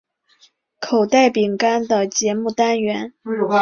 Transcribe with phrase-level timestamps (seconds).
[0.79, 3.13] 口袋饼干的节目单元。